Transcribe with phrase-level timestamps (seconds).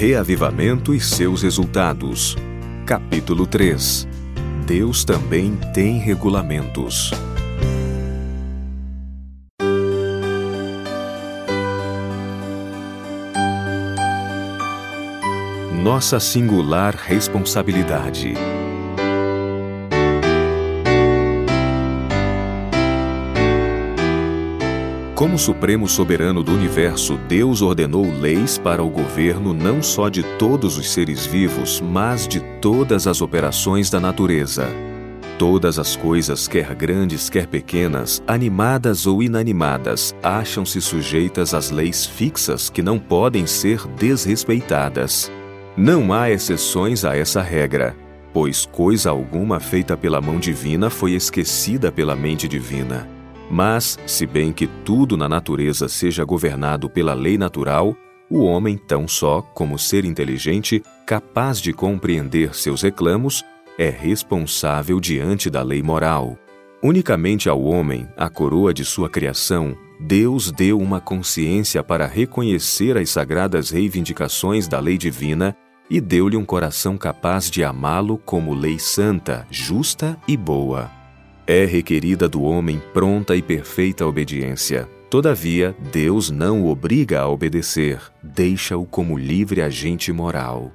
[0.00, 2.36] Reavivamento e seus resultados.
[2.86, 4.06] Capítulo 3
[4.64, 7.10] Deus também tem regulamentos.
[15.82, 18.34] Nossa singular responsabilidade.
[25.18, 30.78] Como Supremo Soberano do Universo, Deus ordenou leis para o governo não só de todos
[30.78, 34.68] os seres vivos, mas de todas as operações da natureza.
[35.36, 42.70] Todas as coisas, quer grandes, quer pequenas, animadas ou inanimadas, acham-se sujeitas às leis fixas
[42.70, 45.32] que não podem ser desrespeitadas.
[45.76, 47.96] Não há exceções a essa regra,
[48.32, 53.17] pois coisa alguma feita pela mão divina foi esquecida pela mente divina.
[53.50, 57.96] Mas, se bem que tudo na natureza seja governado pela lei natural,
[58.30, 63.42] o homem, tão só como ser inteligente, capaz de compreender seus reclamos,
[63.78, 66.36] é responsável diante da lei moral.
[66.82, 73.10] Unicamente ao homem, a coroa de sua criação, Deus deu uma consciência para reconhecer as
[73.10, 75.56] sagradas reivindicações da lei divina
[75.90, 80.97] e deu-lhe um coração capaz de amá-lo como lei santa, justa e boa.
[81.50, 84.86] É requerida do homem pronta e perfeita obediência.
[85.08, 90.70] Todavia, Deus não o obriga a obedecer, deixa-o como livre agente moral.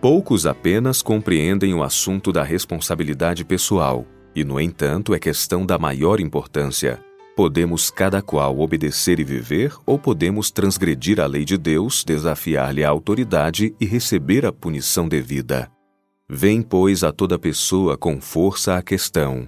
[0.00, 6.18] Poucos apenas compreendem o assunto da responsabilidade pessoal, e, no entanto, é questão da maior
[6.18, 6.98] importância.
[7.36, 12.88] Podemos cada qual obedecer e viver, ou podemos transgredir a lei de Deus, desafiar-lhe a
[12.88, 15.70] autoridade e receber a punição devida.
[16.26, 19.46] Vem, pois, a toda pessoa com força a questão: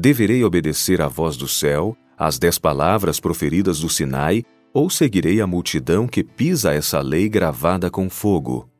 [0.00, 5.46] Deverei obedecer à voz do céu, às dez palavras proferidas do Sinai, ou seguirei a
[5.46, 8.70] multidão que pisa essa lei gravada com fogo?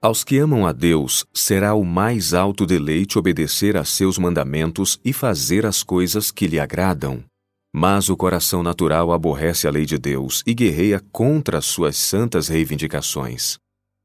[0.00, 5.12] Aos que amam a Deus, será o mais alto deleite obedecer a seus mandamentos e
[5.12, 7.22] fazer as coisas que lhe agradam.
[7.70, 13.58] Mas o coração natural aborrece a lei de Deus e guerreia contra suas santas reivindicações.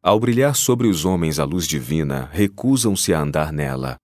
[0.04, 3.96] Ao brilhar sobre os homens a luz divina, recusam-se a andar nela.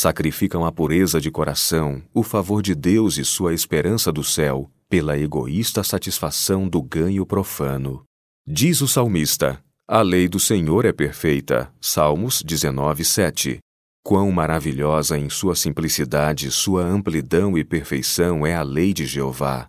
[0.00, 5.18] Sacrificam a pureza de coração, o favor de Deus e sua esperança do céu, pela
[5.18, 8.04] egoísta satisfação do ganho profano.
[8.46, 11.68] Diz o salmista: A lei do Senhor é perfeita.
[11.80, 13.58] Salmos 19, 7.
[14.04, 19.66] Quão maravilhosa em sua simplicidade, sua amplidão e perfeição é a lei de Jeová.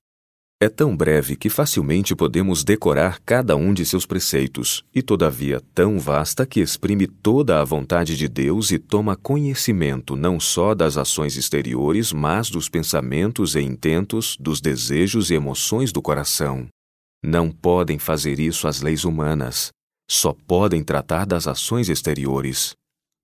[0.62, 5.98] É tão breve que facilmente podemos decorar cada um de seus preceitos, e todavia tão
[5.98, 11.38] vasta que exprime toda a vontade de Deus e toma conhecimento não só das ações
[11.38, 16.68] exteriores, mas dos pensamentos e intentos, dos desejos e emoções do coração.
[17.24, 19.70] Não podem fazer isso as leis humanas,
[20.12, 22.74] só podem tratar das ações exteriores.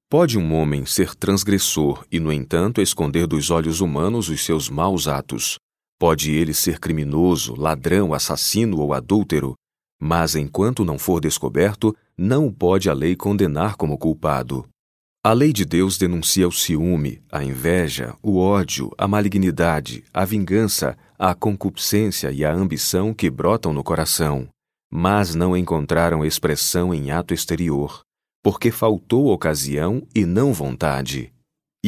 [0.10, 5.06] Pode um homem ser transgressor e, no entanto, esconder dos olhos humanos os seus maus
[5.06, 5.58] atos,
[6.06, 9.56] Pode ele ser criminoso, ladrão, assassino ou adúltero,
[10.00, 14.68] mas enquanto não for descoberto, não o pode a lei condenar como culpado.
[15.26, 20.96] A lei de Deus denuncia o ciúme, a inveja, o ódio, a malignidade, a vingança,
[21.18, 24.48] a concupiscência e a ambição que brotam no coração,
[24.94, 28.04] mas não encontraram expressão em ato exterior,
[28.44, 31.34] porque faltou ocasião e não vontade.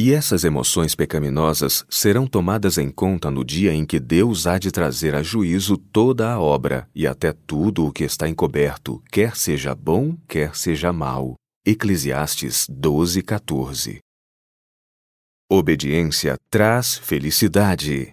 [0.00, 4.70] E essas emoções pecaminosas serão tomadas em conta no dia em que Deus há de
[4.70, 9.74] trazer a juízo toda a obra e até tudo o que está encoberto, quer seja
[9.74, 11.34] bom, quer seja mal.
[11.66, 13.98] Eclesiastes 12, 14.
[15.50, 18.12] Obediência traz felicidade.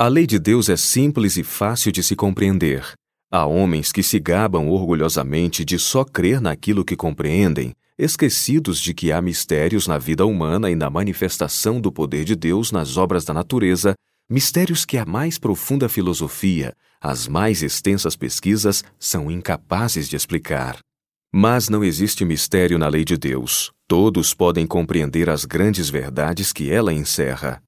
[0.00, 2.92] A lei de Deus é simples e fácil de se compreender.
[3.30, 9.12] Há homens que se gabam orgulhosamente de só crer naquilo que compreendem esquecidos de que
[9.12, 13.34] há mistérios na vida humana e na manifestação do poder de Deus nas obras da
[13.34, 13.94] natureza,
[14.30, 20.78] mistérios que a mais profunda filosofia, as mais extensas pesquisas são incapazes de explicar.
[21.34, 23.72] Mas não existe mistério na lei de Deus.
[23.88, 27.62] Todos podem compreender as grandes verdades que ela encerra.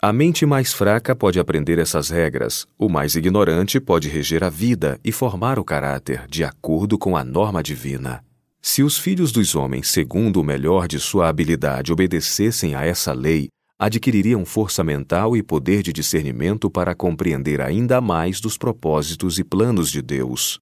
[0.00, 5.00] A mente mais fraca pode aprender essas regras, o mais ignorante pode reger a vida
[5.04, 8.27] e formar o caráter de acordo com a norma divina.
[8.60, 13.48] Se os filhos dos homens, segundo o melhor de sua habilidade, obedecessem a essa lei,
[13.78, 19.90] adquiririam força mental e poder de discernimento para compreender ainda mais dos propósitos e planos
[19.90, 20.58] de Deus.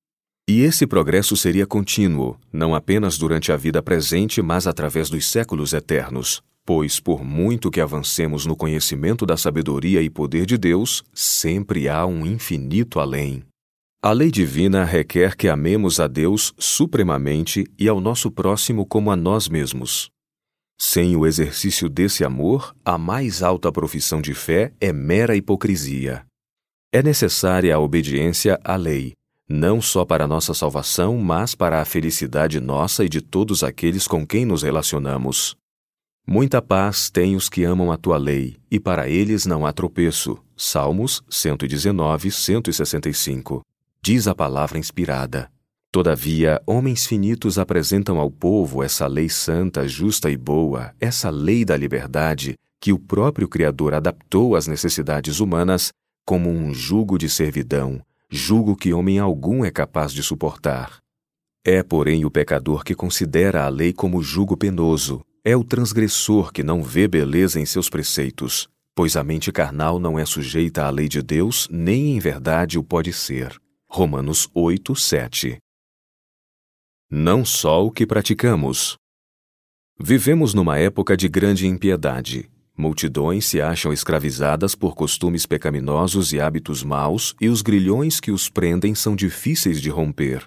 [0.49, 5.73] E esse progresso seria contínuo, não apenas durante a vida presente, mas através dos séculos
[5.73, 6.41] eternos.
[6.65, 12.05] Pois, por muito que avancemos no conhecimento da sabedoria e poder de Deus, sempre há
[12.07, 13.43] um infinito além.
[14.07, 19.17] A lei divina requer que amemos a Deus supremamente e ao nosso próximo como a
[19.17, 20.13] nós mesmos.
[20.79, 26.25] Sem o exercício desse amor, a mais alta profissão de fé é mera hipocrisia.
[26.93, 29.15] É necessária a obediência à lei,
[29.49, 34.25] não só para nossa salvação, mas para a felicidade nossa e de todos aqueles com
[34.25, 35.57] quem nos relacionamos.
[36.25, 40.39] Muita paz têm os que amam a tua lei, e para eles não há tropeço.
[40.57, 43.67] Salmos 119, 165.
[44.09, 45.51] Diz a palavra inspirada.
[45.91, 51.77] Todavia, homens finitos apresentam ao povo essa lei santa, justa e boa, essa lei da
[51.77, 55.91] liberdade, que o próprio Criador adaptou às necessidades humanas,
[56.25, 58.01] como um jugo de servidão,
[58.31, 60.99] julgo que homem algum é capaz de suportar.
[61.65, 66.63] É, porém, o pecador que considera a lei como jugo penoso, é o transgressor que
[66.63, 71.09] não vê beleza em seus preceitos, pois a mente carnal não é sujeita à lei
[71.09, 73.61] de Deus, nem em verdade o pode ser.
[73.97, 75.57] Romanos 8, 7.
[77.11, 78.99] Não só o que praticamos.
[79.99, 86.83] Vivemos numa época de grande impiedade, Multidões se acham escravizadas por costumes pecaminosos e hábitos
[86.83, 90.47] maus, e os grilhões que os prendem são difíceis de romper.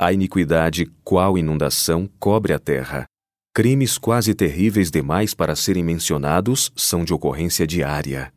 [0.00, 3.04] A iniquidade, qual inundação, cobre a terra.
[3.52, 8.32] Crimes quase terríveis demais para serem mencionados são de ocorrência diária.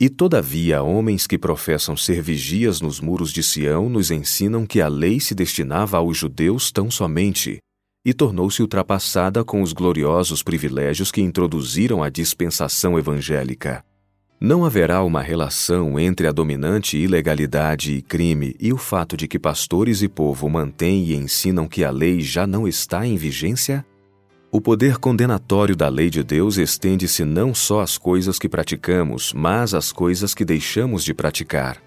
[0.00, 4.88] E todavia, homens que professam ser vigias nos muros de Sião nos ensinam que a
[4.88, 7.58] lei se destinava aos judeus tão somente,
[8.02, 13.84] e tornou-se ultrapassada com os gloriosos privilégios que introduziram a dispensação evangélica.
[14.40, 19.38] Não haverá uma relação entre a dominante ilegalidade e crime e o fato de que
[19.38, 23.84] pastores e povo mantêm e ensinam que a lei já não está em vigência?
[24.52, 29.74] O poder condenatório da lei de Deus estende-se não só às coisas que praticamos, mas
[29.74, 31.80] às coisas que deixamos de praticar.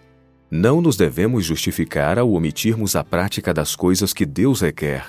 [0.49, 5.05] Não nos devemos justificar ao omitirmos a prática das coisas que Deus requer.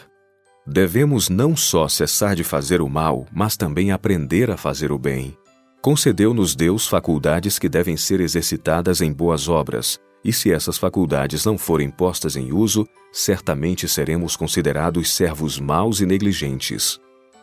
[0.66, 5.36] Devemos não só cessar de fazer o mal, mas também aprender a fazer o bem.
[5.80, 11.56] Concedeu-nos Deus faculdades que devem ser exercitadas em boas obras, e se essas faculdades não
[11.56, 16.98] forem postas em uso, certamente seremos considerados servos maus e negligentes.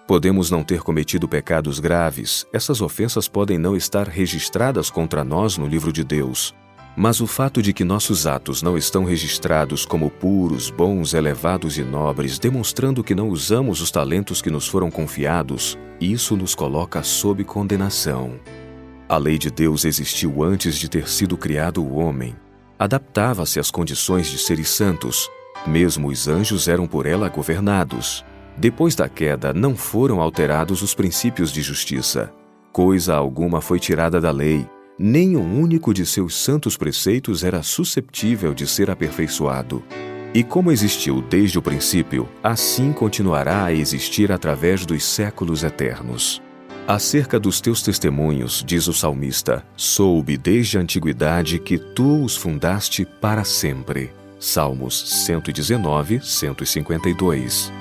[0.08, 5.68] Podemos não ter cometido pecados graves, essas ofensas podem não estar registradas contra nós no
[5.68, 6.54] livro de Deus,
[6.96, 11.84] mas o fato de que nossos atos não estão registrados como puros, bons, elevados e
[11.84, 17.44] nobres, demonstrando que não usamos os talentos que nos foram confiados, isso nos coloca sob
[17.46, 18.40] condenação.
[19.08, 22.36] A lei de Deus existiu antes de ter sido criado o homem.
[22.78, 25.30] Adaptava-se às condições de seres santos.
[25.68, 28.26] Mesmo os anjos eram por ela governados.
[28.62, 32.32] Depois da queda, não foram alterados os princípios de justiça.
[32.72, 34.68] Coisa alguma foi tirada da lei,
[35.00, 39.84] nem um único de seus santos preceitos era susceptível de ser aperfeiçoado.
[40.32, 46.40] E como existiu desde o princípio, assim continuará a existir através dos séculos eternos.
[46.88, 53.08] Acerca dos teus testemunhos, diz o salmista, soube desde a antiguidade que tu os fundaste
[53.20, 54.12] para sempre.
[54.40, 57.81] Salmos 119, 152.